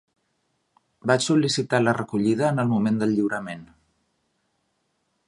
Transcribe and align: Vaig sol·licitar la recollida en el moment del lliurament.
Vaig 1.11 1.25
sol·licitar 1.25 1.81
la 1.83 1.93
recollida 1.99 2.49
en 2.53 2.63
el 2.65 2.71
moment 2.73 2.97
del 3.05 3.15
lliurament. 3.19 3.71